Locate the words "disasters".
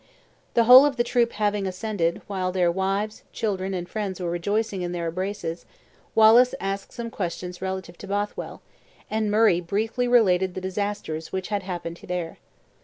10.59-11.31